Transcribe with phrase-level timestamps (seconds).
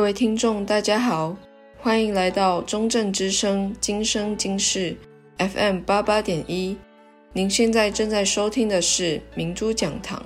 [0.00, 1.36] 各位听众，大家好，
[1.78, 4.96] 欢迎来到中正之声今生今世
[5.36, 6.74] FM 八八点一。
[7.34, 10.24] 您现在正在收听的是明珠讲堂，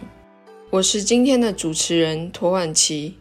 [0.70, 3.16] 我是今天的主持人庹婉琪。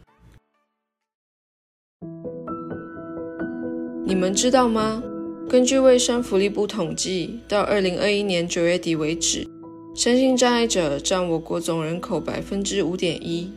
[4.05, 5.01] 你们知道吗？
[5.49, 9.47] 根据卫生福利部统计，到二零二一年九月底为止，
[9.95, 13.51] 身心障碍者占我国总人口百分之五点一。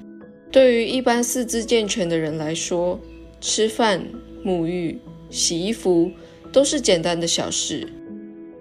[0.51, 2.99] 对于一般四肢健全的人来说，
[3.41, 4.03] 吃饭、
[4.45, 6.11] 沐浴、洗衣服
[6.51, 7.87] 都是简单的小事。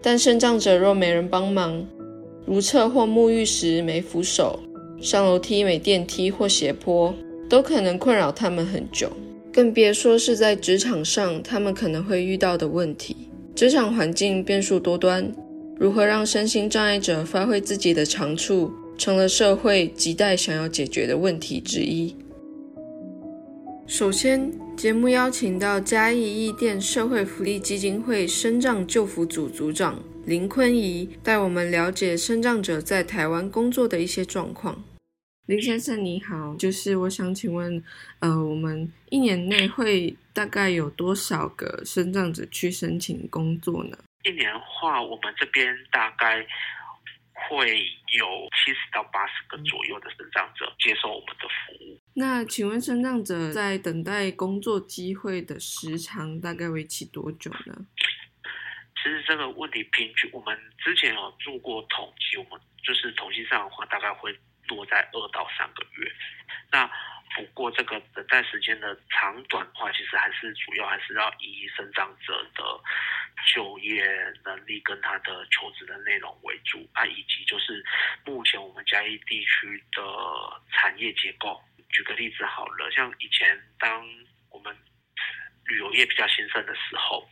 [0.02, 1.86] 但身障者若没人帮忙，
[2.46, 4.60] 如厕或沐浴时没扶手、
[5.02, 7.14] 上楼梯没电梯或斜坡，
[7.50, 9.12] 都可能困扰他们很久。
[9.54, 13.16] 更别说是在职场上，他们可能会遇到的问题。
[13.56, 15.34] 职场环境变数多端，
[15.78, 18.72] 如何让身心障碍者发挥自己的长处？
[18.98, 22.16] 成了社会亟待想要解决的问题之一。
[23.88, 34.84] 首先，节目邀请到嘉义伊甸社会福利基金会身障就服组组长林坤仪，带我们了解身障者在台湾工作的一些状况。
[35.46, 37.84] 林先生你好，就是我想请问，
[38.20, 43.96] 呃，我们一年内会大概有多少个身障者去申请工作呢？
[44.24, 46.44] 一年话，我们这边大概。
[47.36, 52.00] 会有七十到八十个左右的身障者接受我们的服务。
[52.14, 57.86] 那请问身障者在等待工作机会的时长大概为期多久呢？
[58.96, 64.36] 其实这个问题平均，我们之前有做过统计，我们就是统计上的话，大概会
[64.70, 66.12] 落在二到三个月。
[66.72, 66.90] 那
[67.36, 72.64] 不过这个等待时间的长短的话，其实还是主要还是要以生长者的
[73.54, 74.06] 就业
[74.46, 77.84] 能力跟他的求职的内容为主啊，以及就是
[78.24, 80.02] 目前我们嘉义地区的
[80.72, 81.62] 产业结构。
[81.90, 84.06] 举个例子好了，像以前当
[84.50, 84.76] 我们
[85.66, 87.28] 旅游业比较兴盛的时候，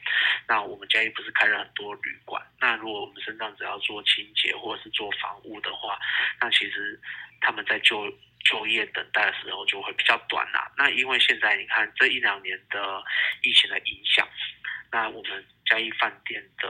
[0.48, 2.46] 那我们嘉义不是开了很多旅馆？
[2.60, 5.98] 那如果我们身障者要做清洁或者是做房屋的话，
[6.40, 7.00] 那其实
[7.42, 8.06] 他们在就
[8.44, 10.72] 就业等待的时候就会比较短啦。
[10.78, 13.04] 那因为现在你看这一两年的
[13.42, 14.28] 疫情的影响，
[14.92, 16.70] 那我们嘉义饭店的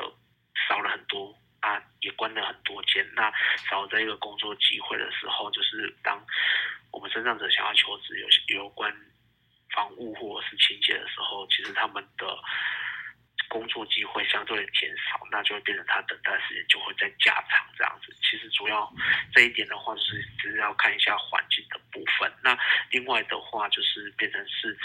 [0.68, 3.06] 少了很多啊，也关了很多间。
[3.16, 3.32] 那
[3.70, 6.24] 少这一个工作机会的时候，就是当
[6.92, 8.94] 我们身上者想要求职有有关
[9.76, 12.38] 房务或者是清洁的时候，其实他们的。
[13.48, 18.16] 工作机会相对减少，那就会变成他等待时间就会再加长这样子。
[18.22, 18.92] 其实主要
[19.32, 22.32] 这一点的话，就是只是要看一下环境的部分。
[22.44, 22.58] 那
[22.90, 24.78] 另外的话，就是变成是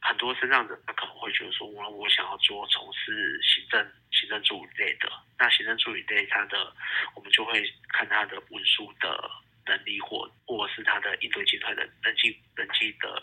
[0.00, 5.10] 很多身上的他可能会觉得说，我我想要做从事行政行政助理类的。
[5.38, 6.72] 那行政助理类，他的
[7.14, 9.30] 我们就会看他的文书的
[9.66, 13.22] 能力，或或者是他的应对进退的人际人际的。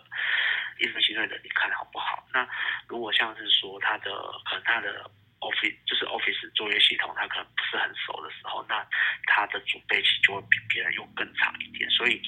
[0.81, 2.25] 应对进退的，你看好不好？
[2.33, 2.47] 那
[2.87, 4.11] 如果像是说他的
[4.45, 5.09] 可能他的
[5.39, 8.85] office 就是 office 作业系统，他可能不是很熟的时候，那
[9.27, 11.89] 他的准备期就会比别人又更长一点。
[11.89, 12.21] 所以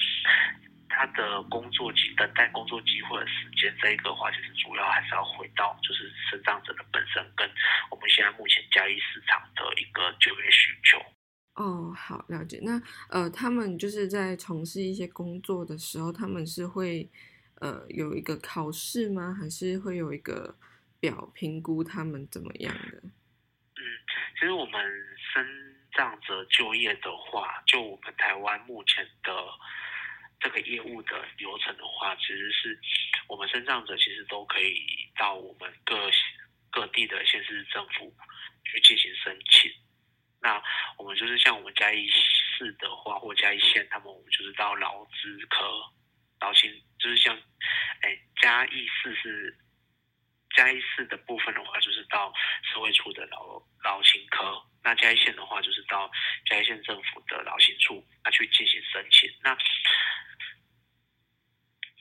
[0.88, 7.48] 他的工作机等待工作机会的时间，这一个话其实主要还是要回到就是身障者的本身跟
[7.90, 10.98] 我们现在目前交易市场的一个就业需求。
[11.54, 12.58] 哦，好，了解。
[12.62, 17.08] 那呃，他们就是在从事一些工作的时候，他们是会。
[17.60, 19.32] 呃，有一个考试吗？
[19.32, 20.56] 还是会有一个
[21.00, 22.98] 表评估他们怎么样的？
[22.98, 23.82] 嗯，
[24.34, 24.82] 其实我们
[25.32, 25.46] 身
[25.92, 29.32] 障者就业的话，就我们台湾目前的
[30.40, 32.78] 这个业务的流程的话，其实是
[33.28, 34.84] 我们身障者其实都可以
[35.16, 36.10] 到我们各
[36.70, 38.12] 各地的县市政府
[38.64, 39.70] 去进行申请。
[40.40, 40.62] 那
[40.98, 45.64] 我们就是像我们嘉义市的话，或嘉义县，他们我们就是到劳资科。
[46.40, 47.36] 劳勤就是像，
[48.02, 49.56] 哎，嘉义市是
[50.54, 54.44] 嘉义市的部分的话，就是到社会处的劳劳勤科；
[54.82, 56.10] 那嘉义县的话，就是到
[56.46, 59.30] 嘉义县政府的劳勤处，那去进行申请。
[59.42, 59.56] 那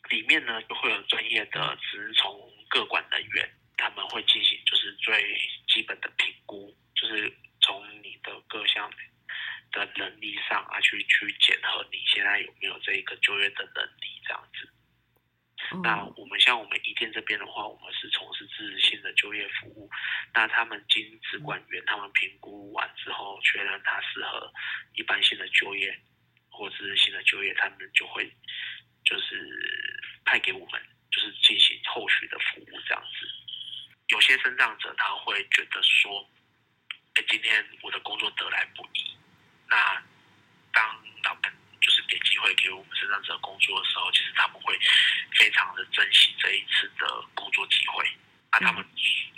[0.10, 8.92] 里面呢，就会有专业的职从各管人员，他们会进行就是最基本的评估，就是从你的各项。
[9.74, 14.70] 的能力上啊，去去检核你现在有没有这一个就业的能力这样子。
[15.72, 19.90] 嗯、那我们像我们一店这边的话，我们是从事支持性的就业服务。
[20.34, 24.54] 那他们经职管员他们评估完之后，确认他适合
[24.94, 25.98] 一般性的就业
[26.50, 28.30] 或支持性的就业，他们就会
[29.06, 33.28] 就是派给我们，就是进行后续的服务这样子。
[34.10, 36.30] 有些身障者他会觉得说，
[37.16, 39.18] 哎，今天我的工作得来不易。
[39.74, 40.04] 那
[40.72, 44.78] 当老板就是给机会给我们身障者工作的时候，其实他们会
[45.34, 48.06] 非常的珍惜这一次的工作机会
[48.52, 48.86] 那他们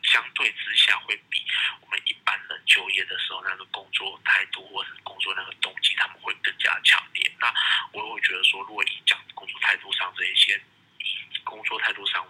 [0.04, 1.46] 相对之下会比
[1.80, 7.32] 我们一般人就业的时候那个工作态度或者是工作那个动机，他们会更加强烈。
[7.40, 7.48] 那
[7.94, 10.62] 我也会觉得说，如果以讲工作态度上这一些，
[11.00, 12.28] 以工作态度上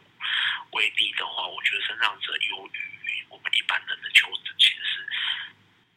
[0.74, 5.08] 为例的话，我觉得身上者优于我们一般人的求职，其实是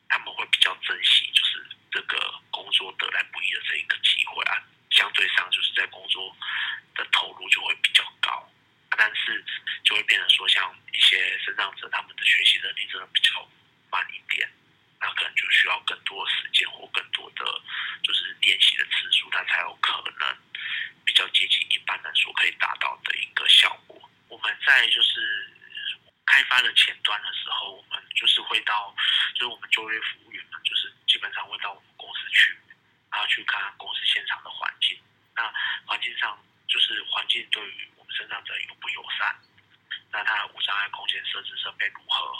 [0.08, 4.62] 他们会比较珍惜，就是这个工作得来不易的这一个机会啊。
[4.90, 6.35] 相对上，就是在工作
[6.94, 8.50] 的投入就会比较高。
[8.96, 9.44] 但是
[9.85, 13.49] 就会变成说，像一些身障者，他们的学习能力真的比较
[13.90, 14.49] 慢一点，
[14.99, 17.44] 那可能就需要更多时间或更多的
[18.02, 20.37] 就是练习的次数，他才有可能
[21.05, 24.02] 比较接近一般人所可以达到的一个效果。
[24.26, 25.20] 我们在就是
[26.26, 28.93] 开发的前端的时候，我们就是会到，
[29.34, 30.28] 就是我们就业服务，
[31.19, 32.56] 基本上会到我们公司去，
[33.11, 34.97] 然后去看看公司现场的环境。
[35.35, 35.53] 那
[35.85, 36.38] 环境上
[36.69, 39.35] 就是环境对于身障者友不友善？
[40.12, 42.38] 那他的无障碍空间设置设备如何？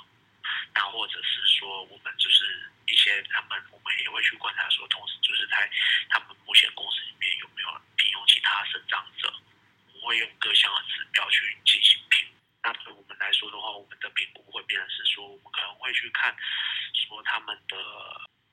[0.73, 5.69] 那或者是说，我们就是一些他们，我们也会去观察说，同时就是在
[6.09, 9.35] 他们目前公司里面有没有聘用其他身障者？
[9.93, 12.35] 我会用各项的指标去进行评估。
[12.63, 16.35] 那对我们来说的话，我们的评估会变成是说，我们可能会去看
[16.95, 17.77] 说他们的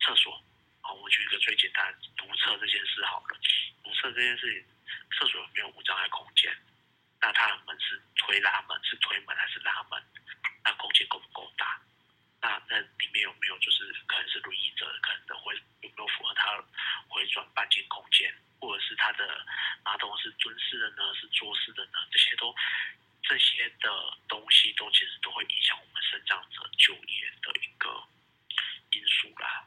[0.06, 0.40] 厕所。
[0.82, 3.40] 好，我举一个最简单，独厕这件事好了。
[3.84, 4.64] 独厕这件事情，
[5.18, 6.56] 厕所有没有无障碍空间？
[7.20, 10.04] 那他的门是推拉门，是推门还是拉门？
[10.64, 11.82] 那空间够不够大？
[12.40, 16.64] 那那里面有没有就是可能是轮椅者，可能的会有没有符合他
[17.08, 18.32] 回转半径空间？
[18.60, 19.44] 或者是他的
[19.84, 21.16] 马桶是蹲式的呢？
[21.20, 21.98] 是坐式的呢？
[22.12, 22.54] 这些都
[23.24, 23.90] 这些的
[24.28, 27.90] 东西都其实都会影响我们身障者就业的一个
[28.92, 29.66] 因素啦。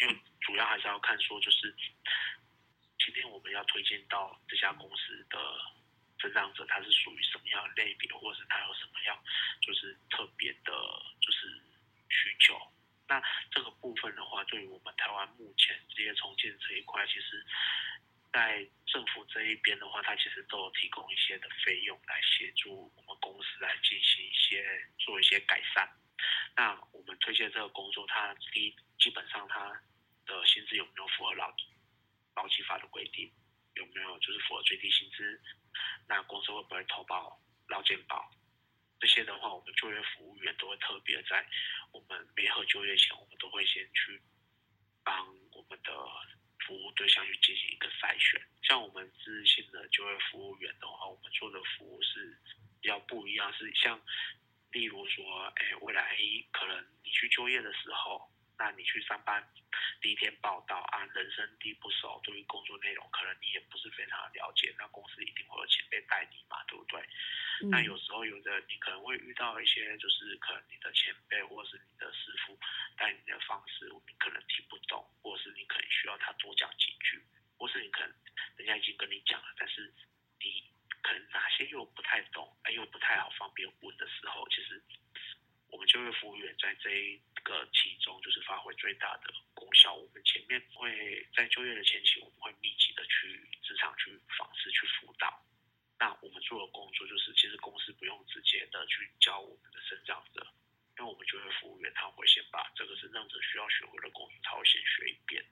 [0.00, 1.74] 因为主要还是要看说，就是
[2.98, 5.38] 今天我们要推荐到这家公司的。
[6.20, 9.22] 身障者他是属于什么样类别，或者是他有什么样
[9.60, 10.72] 就是特别的，
[11.20, 11.60] 就是
[12.08, 12.58] 需求。
[13.06, 17.44] 那这个部分的话，对于我们台湾目前职业重建这一块，其实，
[18.32, 24.64] 在政府这一边的话，它其实都有提供一些的费用来协助我们公司来进行一些
[24.98, 25.86] 做一些改善。
[26.56, 29.70] 那我们推荐这个工作，它第一基本上它
[30.26, 31.52] 的薪资有没有符合劳
[32.36, 33.32] 劳基法的规定？
[33.74, 35.42] 有没有就是符合最低薪资？
[36.06, 38.30] 那公司会不会投保劳健保？
[39.00, 41.44] 这些的话，我们就业服务员都会特别在
[41.90, 44.22] 我们媒合就业前，我们都会先去
[45.02, 45.92] 帮我们的
[46.64, 48.40] 服务对象去进行一个筛选。
[48.62, 52.38] 像我们自信的就业服务员的话，我们做的服务是
[52.80, 54.00] 比较不一样，是像
[54.74, 56.14] 例如说，哎，未来
[56.52, 58.30] 可能你去就业的时候。
[58.56, 59.42] 那你去上班
[60.00, 67.02] 第一天报到啊，人生地不熟，对于工作内容可能你也不是非常的了解，那公司一定会有前辈带你嘛，对不对？
[67.62, 72.56] 嗯、那有时候有的你可能会遇到一些，就是可能你的前辈或是你的师傅
[72.96, 77.20] 带你的方式，你可能听不懂，或是你可能需要他多讲几句，
[77.58, 78.14] 或是你可能
[78.56, 79.92] 人家已经跟你讲了，但是
[80.38, 80.62] 你
[81.04, 84.82] 可能哪些又不太懂，哎，又不太好方便问的时候，其实。
[85.70, 89.92] 我们就业服务员在这一个其中就是发挥最大的功效。
[89.92, 95.42] 我们前面会在就业的前期，我们会密集的去职场去访视去辅导。
[95.98, 100.46] 那我们做的工作就是，其实公司不用直接的去教我们的生长者，
[100.96, 105.44] 因为我们就业服务员他会先把这个生长者需要学会的工作，他会先学一遍。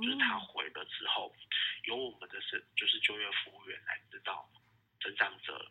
[0.00, 1.34] 就是他回了之后，
[1.86, 4.48] 由我们的是就是就业服务员来知道
[5.00, 5.70] 身障者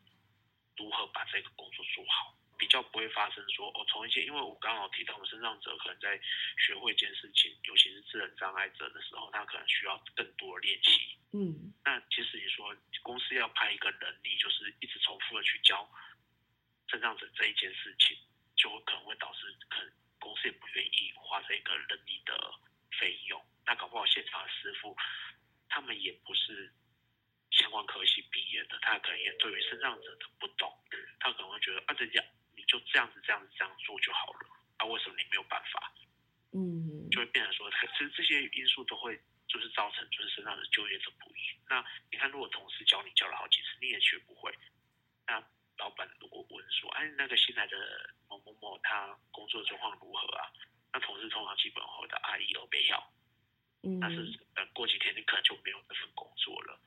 [0.77, 2.35] 如何把这个工作做好。
[2.57, 6.19] 比较不会发生说哦，从一些，因为我刚好提到，我们身障者可能在
[6.57, 11.17] 学会一件事情，尤其是智能障碍者的时候，他可能需要更多的练习。
[11.31, 15.89] 嗯，那其实你说公司要派一个人力，就是一直重复的去教
[16.89, 18.17] 身障者这一件事情，
[18.57, 22.53] 就可能会导致可能公司也不愿意花这个人力的
[22.99, 23.41] 费用。
[23.65, 24.93] 那搞不好现场的师傅，
[25.69, 26.73] 他们也不是
[27.69, 30.73] 相关科系毕业的，他可能也对于身障者的不懂，
[31.19, 32.25] 他可能会觉得啊，这样。
[32.67, 34.39] 就这样子，这样子，这样做就好了。
[34.77, 35.93] 啊，为什么你没有办法？
[36.53, 41.41] 嗯，就会变成说，其 实这些因素都会就是造成就是身上的就业者不易。
[41.69, 44.51] 那你看，如果同事教你教了好几次，你也学不会，
[45.27, 45.41] 那
[45.77, 47.77] 老板如果问说，哎，那个新来的
[48.27, 50.49] 某某某他工作状况如何啊？
[50.91, 53.13] 那同事通常基本会的阿姨有没要。
[53.81, 54.21] 嗯，但是
[54.55, 56.79] 呃，过几天你可能就没有这份工作了。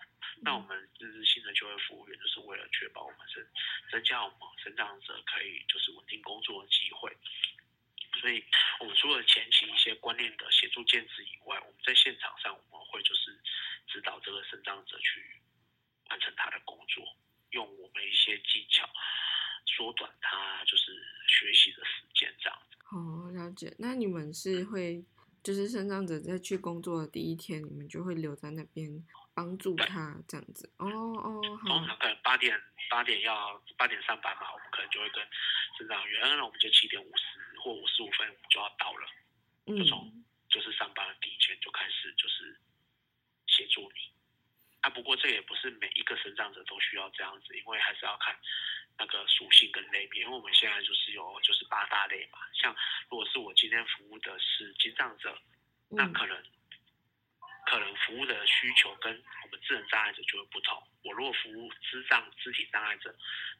[0.44, 3.48] 那我们日日新的就业服务员就是为了确保我们是
[3.92, 7.16] 增加我们成长者可以就是稳定工作的机会，
[8.20, 8.44] 所以
[8.80, 13.38] 我们除了前期一些观念的协助建制以外，我们在现场上我们会就是
[13.86, 15.40] 指导这个成长者去
[16.10, 17.06] 完成他的工作，
[17.50, 18.90] 用我们一些技巧
[19.64, 20.92] 缩短他就是
[21.28, 22.78] 学习的时间这样子。
[22.90, 23.72] 哦，了解。
[23.78, 25.04] 那你们是会。
[25.42, 30.70] 就是生长者在去工作的第一天，你们就会留在那边帮助他这样子？
[30.76, 31.78] 哦哦，好。
[31.78, 35.26] 通常可能八点八点要八点上班嘛，我们可能就会跟
[35.76, 39.06] 生长员，那我们就七点五十或五十五分我们就要到了，
[39.66, 42.56] 嗯、就从就是上班的第一天就开始就是
[43.48, 44.11] 协助你。
[44.82, 48.36] 啊，不过这也不是每一个身障者都需要这样子，因为还是要看
[48.98, 50.22] 那个属性跟类别。
[50.22, 52.74] 因为我们现在就是有就是八大类嘛，像
[53.08, 55.38] 如果是我今天服务的是经障者，
[55.88, 56.50] 那可能、嗯、
[57.66, 59.12] 可能服务的需求跟
[59.44, 60.82] 我们智能障碍者就会不同。
[61.04, 63.14] 我如果服务肢障肢体障碍者，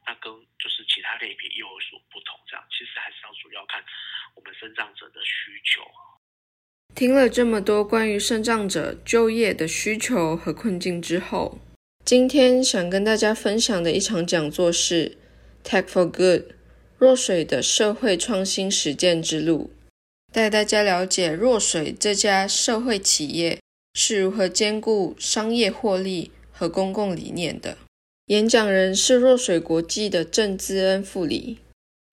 [0.05, 2.41] 那跟就是其他类别又有所不同。
[2.49, 3.85] 这样其实还是要主要看
[4.35, 5.89] 我们生长者的需求。
[6.95, 11.59] 听了这么多关于身障者就业的需求和困境之后，
[12.05, 15.17] 今天想跟大家分享的一场讲座是
[15.65, 16.53] Tech for Good
[16.99, 19.71] 若水的社会创新实践之路，
[20.31, 23.59] 带大家了解若水这家社会企业
[23.95, 27.79] 是如何兼顾商业获利和公共理念的。
[28.27, 31.59] 演讲人是若水国际的郑姿恩副理。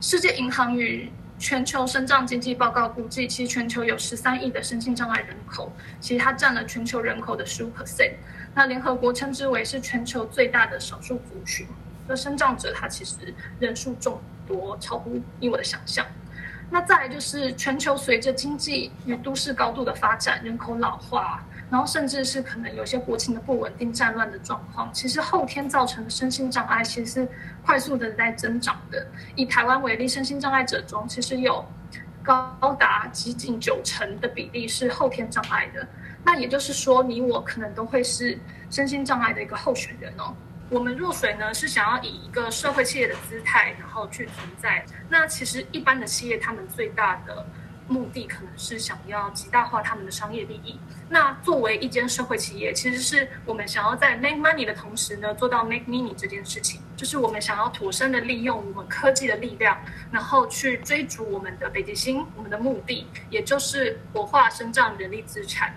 [0.04, 1.10] 世界银行与
[1.40, 8.12] 全球身障经济报告估计，其实全球有十三亿的身心障碍人口，其实它占了全球人口的十五 percent。
[8.54, 11.66] 那联合国称之为是全球最大的少数族群。
[12.10, 16.06] 那身障者，它其实人数众多，超乎你我的想象。
[16.70, 21.42] 那再来就是全球随着经济与都市高度的发展，人口老化。
[21.70, 27.28] 然后甚至是可能有些国情的不稳定、战乱的状况，其实后天造成的身心障碍其实是
[27.64, 29.06] 快速的在增长的。
[29.36, 31.64] 以台湾为例，身心障碍者中其实有
[32.24, 35.88] 高达接近九成的比例是后天障碍的。
[36.24, 38.38] 那也就是说，你我可能都会是
[38.70, 40.36] 身心障碍的一个候选人哦。
[40.70, 44.86] 我们入水呢是想要以一个社会企业的姿态，然后去存在。
[45.10, 47.44] 那其实一般的企业，他们最大的
[47.90, 50.80] 目的可能是想要极大化他们的商业利益。
[51.10, 59.78] 那作为一间社会企业，其实是我们想要在 make money 的同时呢，做到 make meaning 这件事情，就是我们想要妥善的利用我们科技的力量，
[60.12, 65.74] 然后去追逐我们的北极星，我们的目的，也就是活化生长人力资产。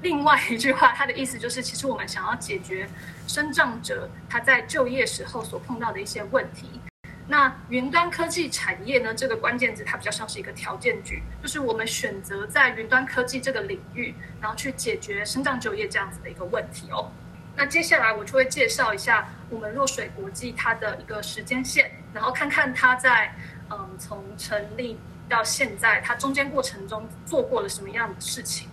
[0.00, 2.88] 另外一句话，它的意思就是，其实我们想要解决
[3.28, 6.80] 生长者他在就业时候所碰到的一些问题。
[7.28, 9.14] 那云端科技产业呢？
[9.14, 17.10] 这个关键字它比较像是一个条件句，就是我们选择在云端科技这个领域，然后去解决身障就业这样子的一个问题哦。
[17.56, 23.34] 那接下来我就会介绍一下我们若水国际它的一个时间线，然后看看它在
[23.70, 24.98] 嗯从成立
[25.28, 28.68] 到现在，它中间过程中做过了什么样的事情。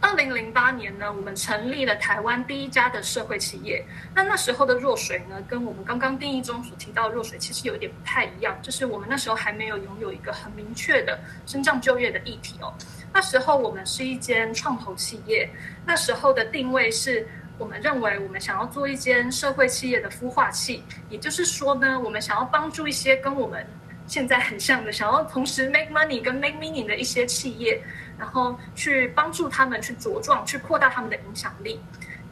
[0.00, 3.84] 二零零八年呢，我们成立了台湾第一家的社会企业。
[4.14, 12.72] 那那时候的弱水呢，跟我们刚刚定义中所提到的弱水其实有一点不太一样，就是我们那时候还没有拥有一个很明确的身障就业的议题哦。
[13.12, 15.50] 那时候我们是一间创投企业，
[15.84, 17.26] 那时候的定位是
[17.58, 23.66] 我们认为我们想要做一间社会企业的孵化器，也就是说呢，我们想要帮助一些跟我们
[24.08, 27.80] 现在很像的，想要同时 make money 跟 make meaning 的一些企业。
[28.18, 31.80] 然后去帮助他们去茁壮，去扩大他们的影响力。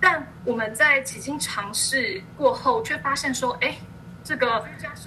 [0.01, 3.79] 但我们在几经尝试过后，却发现说，哎，
[4.25, 4.65] 这个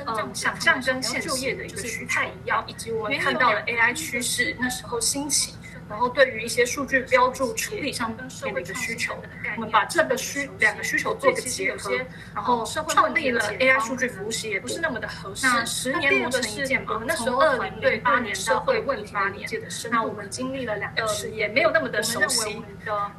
[0.07, 5.53] 嗯，想象跟现实的一个不太一样，以及我们看到了 AI 趋势那时候兴起。
[5.89, 8.09] 然后对于一些数据标注处理上
[8.43, 9.15] 面的一个需求，
[9.55, 11.91] 我们把这个需两个需求做一个结合，
[12.35, 14.67] 然后创立了 AI 数据服务事业部。
[14.67, 15.47] 不是那么的合适。
[15.47, 16.93] 那十年磨成一剑嘛。
[16.93, 19.49] 我们那时候二零零八年社会问题八年，
[19.89, 22.61] 那我们经历了两个事业，没有那么的熟悉。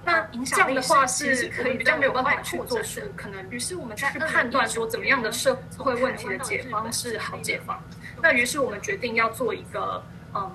[0.05, 3.51] 那这样的话是可以比较没有办法去做出可能。
[3.51, 7.83] 于是我们去判断说怎么样的社会问题的解方是好解方。
[8.23, 10.01] 那于是我们决定要做一个
[10.35, 10.51] 嗯。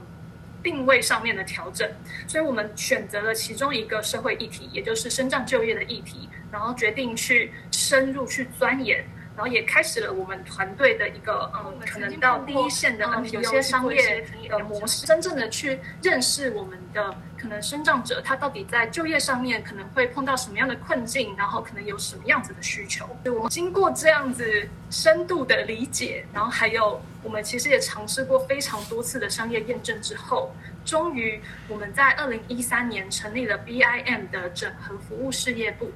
[0.65, 1.87] 定位上面的调整，
[2.27, 9.05] 所以我们选择了其中一个社会议题，也就是深障就业的议题，然后决定去深入去钻研。
[9.35, 23.05] 然后也开始了我们团队的一个嗯，可能到第一线的有些商业的模式，真正的去认识我们的可能生长者，他到底在就业上面可能会碰到什么样的困境，然后可能有什么样子的需求。
[23.23, 35.91] 所以我们经过这样子深度的理解，然后还有我们其实也尝试过非常多次的商业验证之后，终于我们在二零一三年成立了 BIM 的整合服务事业部。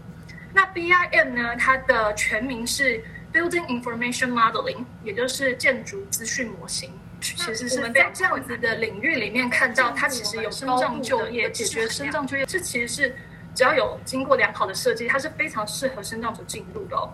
[0.54, 3.02] 那 BIM 呢，它的全名是。
[3.34, 13.16] Building Information Modeling，也就是建筑资讯模型，其实是我们在这样子的领域里面看到，它其实有身障就业，解决身障就业，这其实是
[13.54, 17.12] 只要有经过良好的设计，它是非常适合身障者进入的哦。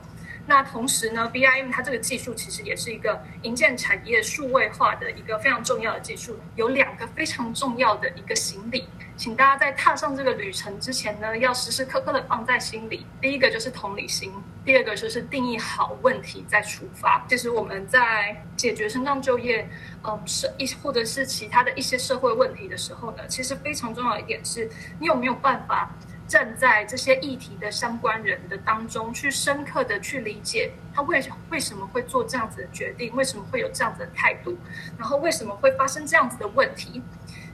[0.47, 13.07] 那同时呢，BIM 它这个技术其实也是一个营建产业数位化的一个非常重要的技术，有两个非常重要的一个行李，请大家在踏上这个旅程之前呢，要时时刻刻的放在心里。
[13.19, 14.31] 第一个就是同理心，
[14.65, 17.23] 第二个就是定义好问题再出发。
[17.29, 19.69] 其实我们在解决身障就业，
[20.03, 24.69] 嗯，社一或者是其他的一些社会问题的时候呢，其实非常重要一点是，
[24.99, 25.91] 你有没有办法。
[26.27, 34.57] 站在这些议题的相关人的当中，去深刻的去理解他为为什么会做这样子的决定，为什么会有这样子的态度，
[34.97, 36.99] 然后为什么会发生这样子的问题，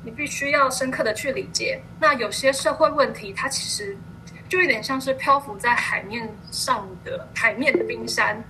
[0.06, 1.82] 你必须要深刻的去理解。
[2.00, 3.98] 那有些社会问题，它其实
[4.52, 8.44] 就有点像是漂浮在海面上的海面的冰山，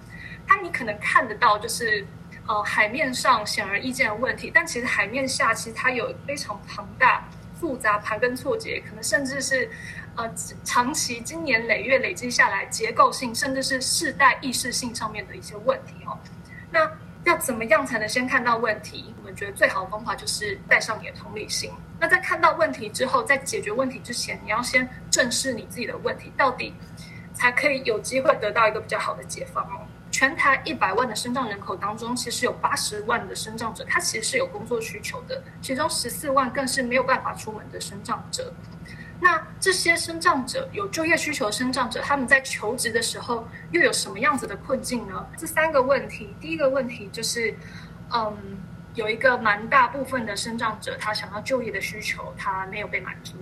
[0.47, 2.03] 它你可能看得到，就是
[2.47, 7.29] 呃海面上显而易见的问题，但其实海面下其实它有非常庞大、
[7.59, 9.69] 复杂、盘根错节，可能甚至是。
[10.13, 10.29] 呃，
[10.65, 16.19] 长期经年累月累积下来，结构性甚至是世代意识性上面的一些问题哦。
[16.69, 16.91] 那
[17.23, 19.15] 要怎么样才能先看到问题？
[19.31, 21.71] 我觉得最好的方法就是带上你的同理心。
[21.97, 26.73] 那在看到问题之后，在解决问题之前，你要先正视你自己的问题到底，
[27.33, 29.87] 才可以有机会得到一个比较好的解方哦。
[30.11, 38.53] 全台一百万的身障人口当中，其实有八十万的身障者，他其实是有工作需求的，其中十四万更是没有办法出门的身障者。
[39.21, 45.25] 那这些身障者有就业需求的身障者，他们在求职的时候又有什么样子的困境呢？
[45.37, 47.55] 这三个问题，第一个问题就是，
[48.11, 48.35] 嗯，
[48.93, 53.33] 有一个蛮大部分的生障者，他想要就业的需求，他没有被满足。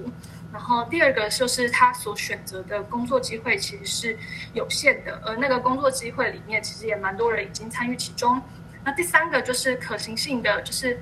[0.52, 4.18] 然后第二个就是他所选择的工作机会其实是
[4.54, 8.42] 有限的，而那个工作机会里面，其实也蛮多人已经参与其中。
[8.84, 11.00] 那第三个就是可行性的，就是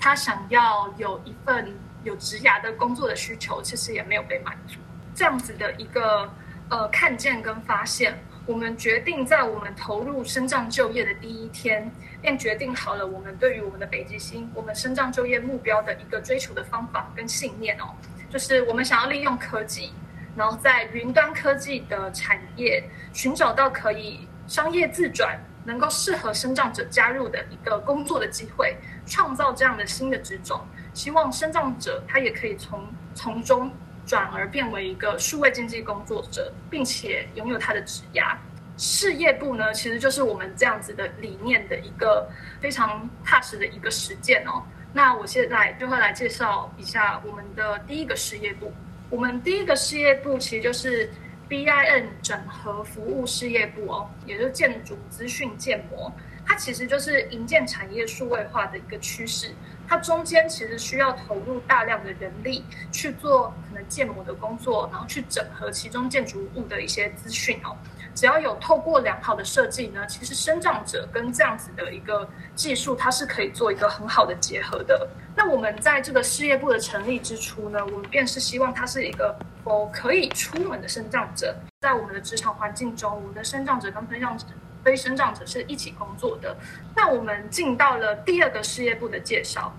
[0.00, 1.76] 他想要有一份。
[2.04, 4.78] 有职涯的工作的需求，其实也没有被满足。
[5.16, 6.32] 这样子的一个
[6.70, 8.16] 呃看见跟发现，
[8.48, 11.92] 我们决定在我们投入身障就业的第一天，
[12.22, 17.94] 便决定好了我们对于我们的北极星，我们身障就业目标的一个追求的方法跟信念哦，
[18.30, 19.92] 就是我们想要利用科技，
[20.34, 30.58] 然后在云端科技的产业寻找到可以商业自转，能够适合生障者加入的一个工作的机会，创造这样的新的职种。
[30.94, 32.82] 希望生障者他也可以从
[33.14, 33.70] 从中
[34.08, 38.34] 转而变为一个数位经济工作者，并且拥有他的职涯。
[38.78, 42.26] 事业部呢，其实就是我们这样子的理念的一个
[42.58, 44.62] 非常踏实的一个实践哦。
[44.94, 48.72] 那我现在就会来介绍一下我们的第一个事业部。
[49.10, 51.10] 我们第一个事业部其实就是
[51.48, 56.10] BIN 整合服务事业部哦，也就是建筑资讯建模。
[56.46, 59.54] 它其实就是营建产业数位化的一个趋势。
[59.88, 67.74] 它中间其实需要投入大量的人力去做可能建模的工作，然后去整合其中建筑物的一些资讯哦。
[68.14, 75.08] 只要有透过良好的设计呢，其实生长者跟这样子的一个技术，它是可以做一个很好的结合的。
[75.36, 84.44] 那我们在这个事业部的成立之初呢，我们便是希望它是一个哦可以出门的生长者，在我们的职场环境中，我们的生长者跟非身障者。
[84.88, 86.56] 非生长者是一起工作的。
[86.96, 89.76] 那我们进到了第二个事业部的介绍，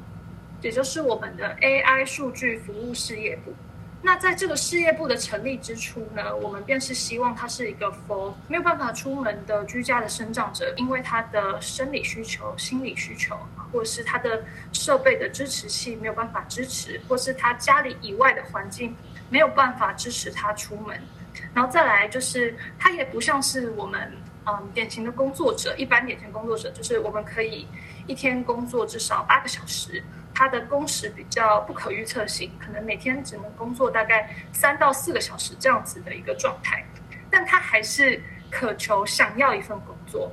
[0.62, 3.56] 也就是我们的 AI 数据服务事业部。
[4.04, 13.36] 那在这个事业部的成立之初呢，我们便是希望它是一个 for 没有办法出门的居家的生长者，因为他的生理需求、心理需求，
[13.74, 18.96] 或是他的设备的支持器没有办法支持，或是他家里以外的环境
[19.30, 21.02] 没有办法支持他出门。
[21.54, 24.12] 然后再来就是，他也不像是我们。
[24.46, 27.68] 嗯，典型的工作者，一般典型工作者就是我们可以
[28.08, 30.02] 一天工作至少八个小时，
[30.34, 36.84] 他的工时比较不可预测性，可能每天只能工作大概三到四个小时这样子的一个状态，
[37.30, 40.32] 但他还是渴求想要一份工作。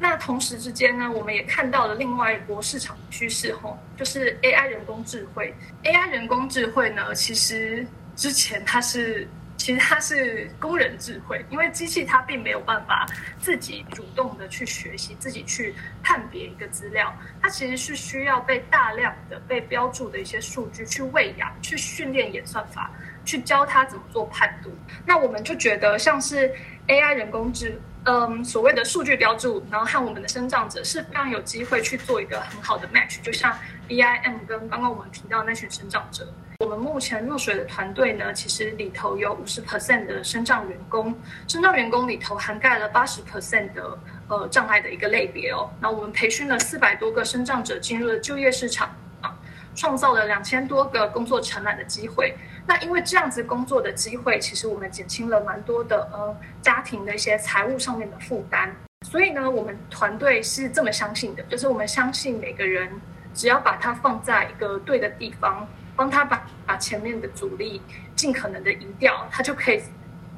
[0.00, 5.54] 那同时之间呢，我们也看到了另外一波市场趋势，吼，就是 AI 人工智慧。
[5.84, 9.28] AI 人工智慧呢，其实之前它是。
[9.58, 13.06] 其实它是工人智慧，因为机器它并没有办法
[13.38, 15.72] 自己主动的去学习，自己去
[16.02, 22.90] 判别一个资料，它其实是需要被大量的被标注的一些数据去喂养、去训练演算法，
[23.24, 24.76] 去教它怎么做判读。
[25.06, 26.52] 那我们就觉得像是
[26.88, 33.56] AI 人工智，嗯，所谓的数据标注，然后和我们的生长者是非常有机会去做一个很好的 match，就像
[33.88, 36.26] BIM 跟刚刚我们提到那群生长者。
[36.58, 41.14] 我们目前入水的团队呢，其实里头有五十 percent 的生长员工，
[41.46, 45.70] 生长员工里头涵盖了八十 percent 的呃障碍的一个类别哦。
[45.80, 49.32] 那我们培训了四百多个生长者进入了就业市场啊，
[49.76, 52.34] 创造了两千多个工作承揽的机会。
[52.66, 58.74] 那因为这样子工作的机会，其实我们减轻了蛮多的呃家庭的一些财务上面的负担。
[59.04, 62.88] 所以呢，我们团队是这么相信的，就是我们相信每个人
[63.34, 67.82] 只要把它放在一个对的地方，帮他把把前面的阻力
[68.14, 69.82] 尽可能的移掉，他就可以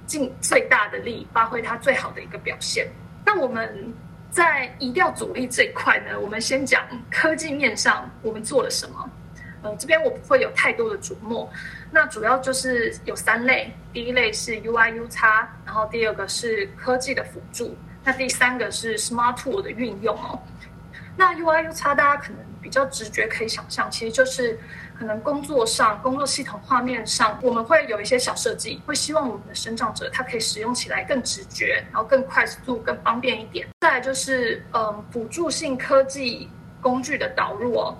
[0.07, 2.89] 尽最大的力发挥他最好的一个表现。
[3.27, 3.93] 那我们
[4.31, 9.11] 在移掉阻力这一块呢，我们先讲科技面上我们做了什么。
[9.65, 11.51] 呃，这边我不会有太多的琢磨。
[11.91, 15.23] 那主要就是有三类，第一类是 UI/UX，
[15.65, 17.75] 然后第二个是科技的辅助，
[18.05, 20.39] 那第三个是 Smart Tool 的运用哦。
[21.17, 24.59] 那 UI/UX 大家可能比较直觉可以想象，其实就是
[24.99, 33.67] 可能工作上、工作系统画面上，我们会有一些小设计，会希望我们的生长者他可以使用起来更直觉，然后更快速、更方便一点。
[33.81, 36.51] 再来就是嗯，辅助性科技
[36.83, 37.97] 工具的导入哦。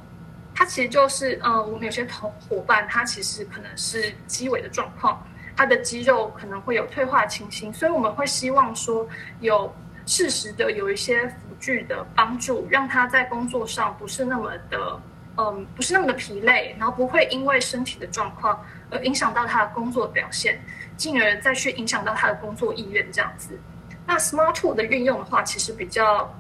[0.55, 9.07] 它其实就是，呃，我们有些同伙伴，他其实可能是肌萎的状况，他的肌肉可能会有退化情形，所以我们会希望说
[9.41, 9.75] 有
[10.07, 15.01] 适时的有一些辅具的帮助，让他在工作上不是那么的，
[15.37, 20.63] 嗯，不是那么的疲累，然后不会因为身体的状况而影响到他的工作表现，
[20.97, 23.59] 进而再去影响到他的工作意愿这样子。
[24.07, 26.33] 那 Smart Tool 的运用的话，其实比较。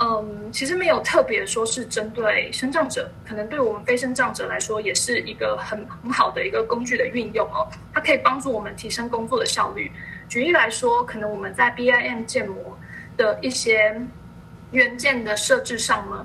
[0.00, 7.66] 嗯，其实没有特别说是针对生障者，可能对我们非生障者来说，也是一个很很好的一个工具的运用哦。
[7.92, 9.90] 它可以帮助我们提升工作的效率。
[10.28, 12.78] 举例来说，可能我们在 BIM 建模
[13.16, 14.00] 的一些
[14.70, 16.24] 元件的设置上呢，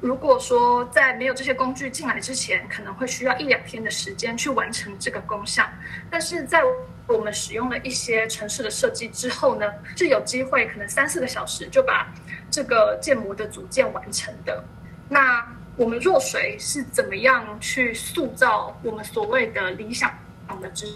[0.00, 5.66] 如果说在没有这些工具进来之前，可能会需要一两天的时间去完成这个工项，
[6.10, 6.60] 但是在
[7.06, 12.12] 我们使用了一些城市的设计之后呢，是有机会可能三四个小时就把
[12.50, 14.64] 这个建模的组件完成的。
[15.08, 20.10] 那我们若水是怎么样去塑造我们所谓的理想
[20.62, 20.86] 的职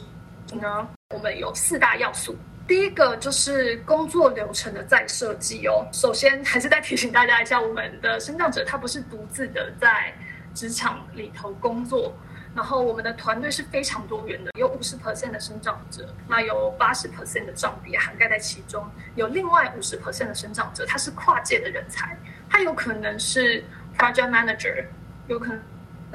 [0.53, 0.89] 呢？
[1.15, 2.35] 我们有四大要素。
[2.67, 5.87] 第一个就是工作流程的再设计哦。
[5.93, 10.13] 首先还是再提醒大家一下，我们的升降者他不是独自的在
[10.55, 12.15] 职场里头工作。
[12.59, 22.19] 然后我们的团队是非常多元的，有五十 percent 的生长者，那有八十 percent 的障比涵盖在其中，有另外五十 percent 的生长者，他是跨界的人才，
[22.51, 23.63] 他有可能是
[23.97, 24.87] project manager，
[25.29, 25.63] 有可能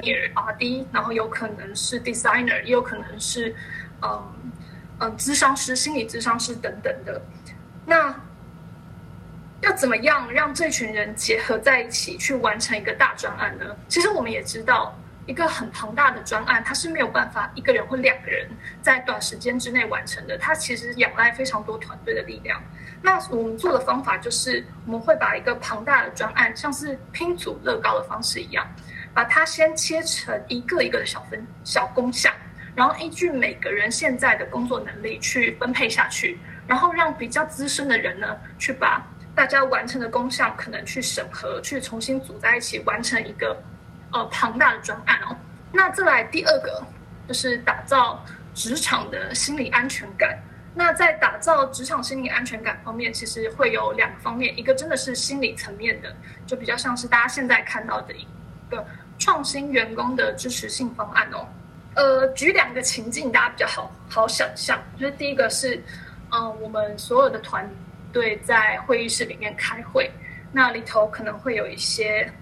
[0.02, 3.56] 是 RRD 然后有可能是 designer，也有可能是
[4.02, 4.22] 嗯
[4.98, 7.22] 嗯咨商师、心理咨商师等等的。
[7.86, 8.14] 那
[9.62, 13.64] 要怎么样让这群人结合在一起去完成一个大专案呢？
[13.88, 14.94] 其实我们也知道。
[15.26, 18.46] 一个很庞大的专案，它是没有办法一个人或两个人
[18.82, 20.36] 在短时间之内完成的。
[20.36, 22.60] 它其实仰赖非常多团队的力量。
[23.02, 28.66] 那我们做的方法就是，我们会把一个庞大的专案，像是拼组乐高的方式一样，
[29.14, 32.32] 把它先切成一个一个的小分小工项，
[32.74, 43.56] 然后依据每个人现在的工作能力去分配下去，然后让比较资深的人呢，去把大家完成的工项可能去审核，去重新组在一起，完成一个。
[44.14, 45.36] 呃，庞大的专案哦。
[45.72, 46.80] 那再来第二个，
[47.26, 48.24] 就是打造
[48.54, 50.38] 职场的心理安全感。
[50.72, 56.14] 那在打造职场心理安全感方面，其实会有两个方面，一个真的是心理层面的，
[56.46, 58.24] 就比较像是大家现在看到的一
[58.70, 58.86] 个
[59.18, 61.48] 创新员工的支持性方案哦。
[61.96, 64.80] 呃，举两个情境，大家比较好好想象。
[64.96, 65.82] 就是第一个是，
[66.30, 67.68] 嗯、我们所有的团
[68.12, 70.08] 队在会议室里面开会，
[70.52, 72.32] 那里头可能会有一些。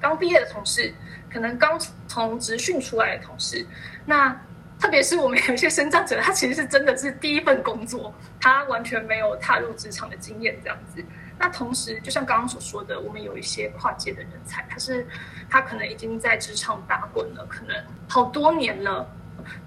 [0.00, 0.92] 刚毕业的同事，
[1.32, 3.66] 可能刚从职训出来的同事，
[4.06, 4.34] 那
[4.78, 11.04] 特别是我们有一些生长者，他其实是真的是第一份工作，他完全没有踏入职场的经验这样子。
[11.38, 15.06] 那同时，就像刚刚所说的，我们有一些跨界的人才，他是
[15.48, 17.76] 他可能已经在职场打滚了，可能
[18.08, 19.06] 好多年了，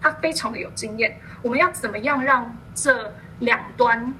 [0.01, 1.15] 他非常的有经验。
[1.41, 4.13] 我们要怎么样让这两端？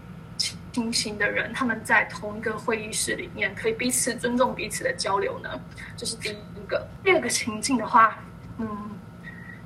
[0.74, 5.50] 平行的人，他们在同一个会议室里面，可以彼此尊重彼此的交流呢？
[5.96, 6.86] 这是第一个。
[7.04, 8.18] 第二个情境的话，
[8.58, 8.68] 嗯，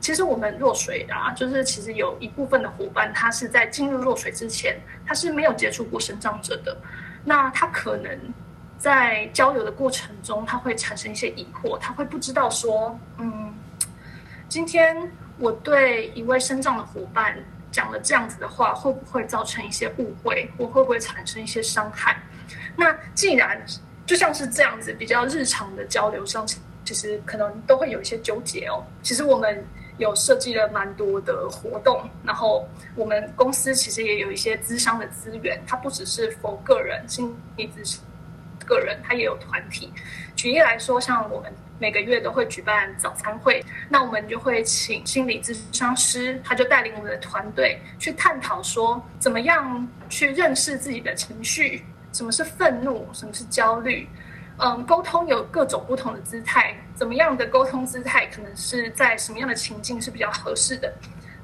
[0.02, 6.78] 其实我们若水啊，就是其实有一部分的伙伴，他是在进入若水之前，他是没有接触过身障者的。
[7.24, 8.12] 那他可能
[8.78, 13.54] 在交流的过程中，他会产生一些疑惑，他会不知道说，嗯，
[14.50, 17.38] 今天我对一位身障的伙伴。
[17.71, 20.49] 讲了这样子的话，会不会造成一些误会？
[20.58, 22.17] 或会不会产生一些伤害？
[22.75, 23.63] 那既然
[24.06, 26.47] 就像是这样子比较日常的交流上，
[26.86, 28.84] 其实可能都会有一些纠结哦。
[29.03, 29.65] 其实我们
[29.97, 37.99] 有设计了蛮多的活动，然后我们公司其实也有一些资商的资源，它不只是个人心理咨询，
[38.67, 39.91] 个人，他也有团体。
[40.36, 54.08] 举例来说，像我们每个月都会举办早餐会，那我们就会请心理咨商师，他就带领我们的团队去探讨说，怎么样去认识自己的情绪，什么是愤怒，什么是焦虑。
[54.60, 60.91] 嗯，沟通有各种不同的姿态，怎么样的沟通姿态可能是在什么样的情境是比较合适的，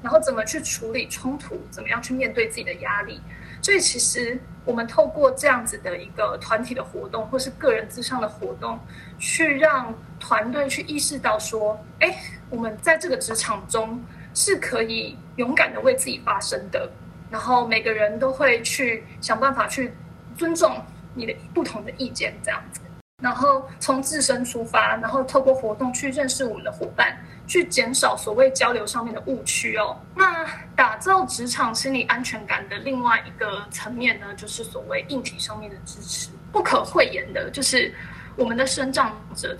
[0.02, 3.20] 然后怎么去处理冲突，怎么样去面对自己的压力。
[3.64, 8.78] 所以其实我们透过这样子的一个团体的活动，或是个人之上的活动，
[9.18, 12.14] 去让团队去意识到说，哎，
[12.50, 16.90] 我们在这个职场中是可以勇敢的为自己发声的，
[17.30, 19.94] 然后每个人都会去想办法去
[20.36, 20.78] 尊重
[21.14, 22.82] 你的不同的意见，这样子。
[23.24, 29.96] 然后从自身出发，然后透过活动去认识我们的伙伴，去减少所谓交流上面的误区哦。
[30.14, 30.44] 那
[30.76, 36.28] 打造职场心理安全感的另外一个层面呢，就是所谓硬体上面的支持。
[36.52, 37.94] 不可讳言的，就是
[38.36, 39.56] 我们的身障者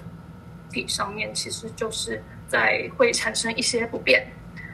[0.70, 4.26] 体上面，其实就是在会产生一些不便。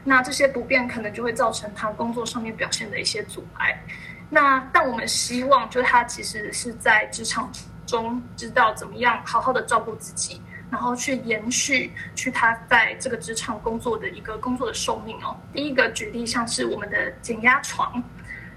[0.03, 3.81] 那这些不便可能就会造成他工作上面表现的一些阻碍。
[4.29, 7.49] 那但我们希望，就是他其实是在职场。
[7.91, 15.37] 中知道怎么样好好的照顾自己，然后去延续去他在这个职场工作的一个工作的寿命哦。
[15.53, 18.01] 第一个举例像是我们的减压床，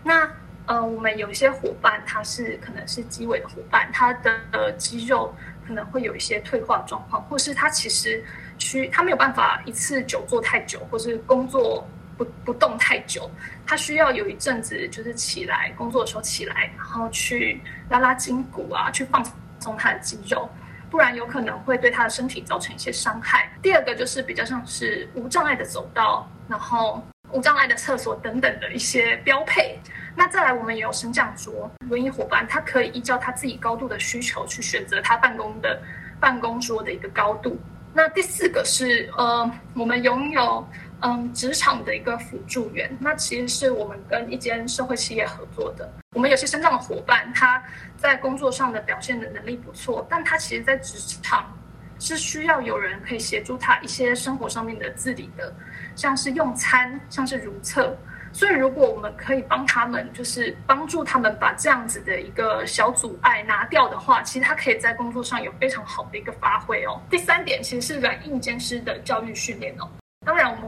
[0.04, 0.30] 那
[0.68, 5.34] 呃我们有一些伙伴他是可能是肌萎的伙伴，他的呃肌肉
[5.66, 8.24] 可能会有一些退化状况，或是他其实
[8.60, 11.88] 需他没有办法一次久坐太久，或是工作。
[12.18, 13.30] 不不动太久，
[13.66, 19.24] 他需要有一阵子，就是起来工作的时候起来，然后去拉拉筋骨啊，去放
[19.60, 20.48] 松他的肌肉，
[20.90, 23.52] 不然有可能会对他的身体造成一些伤害。
[23.62, 29.80] 第二个就是比较像是无障碍的走道，然后无障碍的厕所等等的一些标配。
[30.16, 35.82] 那再来，我们也有升降桌，轮椅伙伴他可以依照他自己高度的需求去选择他办公的
[36.20, 37.60] 办公桌的一个高度。
[37.96, 40.68] 那第四个是呃，我们拥有。
[41.06, 45.92] 嗯，职场的一个辅助员，那其实是我们跟一间社会企业合作的。
[46.16, 47.62] 我们有些身障的伙伴，他
[47.98, 51.54] 在工作上的表现的能力不错，但他其实在职场
[52.00, 55.54] 是需要有人可以协助他一些生活上面的自理的，
[55.94, 57.98] 像是用餐，像是如厕。
[58.32, 67.00] 所以，如果我们可以帮他们，就是帮助他们把这样子的一个小阻碍拿掉的话，其实他可以在工作上有非常好的一个发挥哦。
[67.10, 69.88] 第三点，其实是软硬兼施的教育训练哦。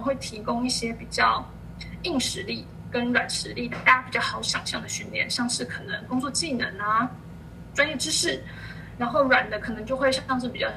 [0.05, 1.43] 会提供一些比较
[2.03, 7.09] 硬实力跟软实力，大家比较好想象的训练，像是可能工作技能啊、
[7.73, 8.39] 专业知识，
[8.99, 10.69] 然后软的可能就会像是比较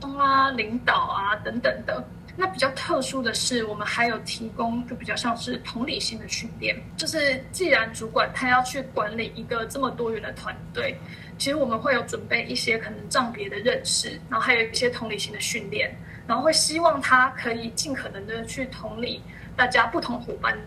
[0.00, 2.02] 中啊、领导啊等等的。
[2.36, 10.96] 那比较特殊的是，我们还有提供就比较像是同理心的训练，就是既然主管他要去管理一个这么多元的团队，
[11.36, 15.92] 其实我们会有准备一些可能障别的认识，然后还有一些同理心的训练。
[16.28, 19.22] 然后会希望他可以尽可能的去同理
[19.56, 20.58] 大家不同伙伴，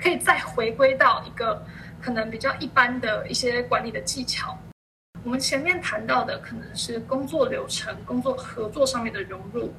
[0.00, 1.62] 可以再回归到一个
[2.00, 4.58] 可能比较一般的一些管理的技巧。
[5.22, 9.74] 我们前面谈到的可能是工作流程、工作合作上面的融入，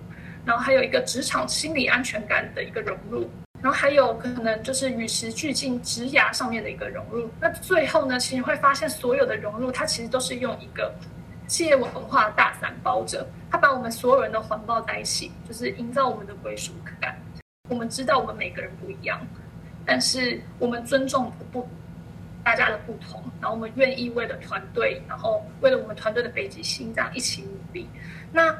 [0.45, 3.27] 然后还有一个职场心理安全感的一个融入，
[3.63, 7.27] 然后还有可能就是与时俱进职涯上面的一个融入。
[7.39, 10.93] 那最后呢，其实会发现所有的融入，它其实都是用一个。
[11.47, 17.15] 企业文化大伞包着，它把我们所有人都环抱在一起，就是营造我们的归属感。
[17.69, 19.19] 我们知道我们每个人不一样，
[19.85, 21.67] 但是我们尊重不
[22.43, 27.89] 大家的不同，然后我们愿意为了团队，然后为了我们团队的北极星这样一起努力。
[28.31, 28.55] 那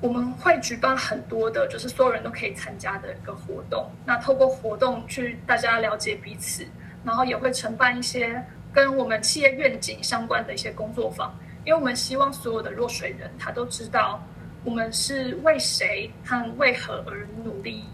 [0.00, 3.90] 我们会举办很多的，就是所有人都可以参加的一个活动。
[4.04, 6.66] 那透过活动去大家了解彼此，
[7.04, 11.34] 然后也会承办一些跟我们企业愿景相关的一些工作坊。
[11.70, 14.20] 因为我们希望所有的落水人，他都知道
[14.64, 17.84] 我们是为谁和为何而努力。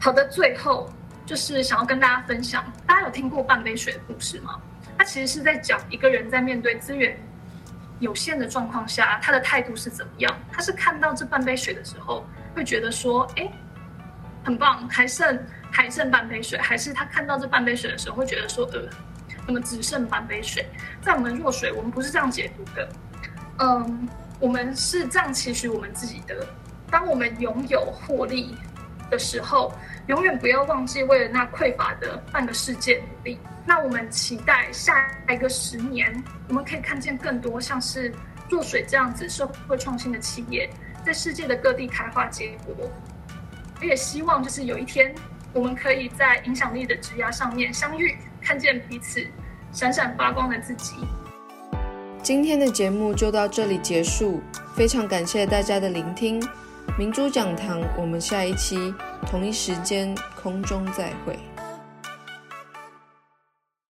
[0.00, 0.88] 好的，最后
[1.26, 4.60] 就是想要跟大家分享，大家有听过半杯水的故事吗？
[4.96, 7.18] 他其实是在讲一个人在面对资源
[7.98, 10.32] 有限的状况下，他的态度是怎么样。
[10.52, 13.52] 他是看到这半杯水的时候，会觉得说，哎，
[14.44, 15.36] 很棒，还剩
[15.68, 18.88] 还剩半杯水，还是他看到这半杯水的时候，会觉得说，呃。
[19.50, 20.64] 那么只剩半杯水，
[21.02, 22.88] 在我们弱水，我们不是这样解读的。
[23.58, 24.08] 嗯，
[24.38, 26.46] 我们是这样期许我们自己的。
[26.88, 28.54] 当我们拥有获利
[29.10, 29.74] 的时候，
[30.06, 33.40] 永远不要忘记为了那匮乏的半个世界努力。
[33.66, 38.14] 那我们期待下一个十年，我们可以看见更多像是
[38.48, 40.70] 弱水这样子社会创新的企业，
[41.04, 42.88] 在世界的各地开花结果。
[43.80, 45.12] 我也希望就是有一天，
[45.52, 49.26] 我们可以在影响力的职涯上面相遇，看见彼此。
[49.72, 50.96] 闪闪发光的自己。
[52.22, 54.40] 今天的节目就到这里结束，
[54.74, 56.42] 非常感谢大家的聆听。
[56.98, 58.94] 明珠讲堂，我们下一期
[59.26, 61.38] 同一时间空中再会。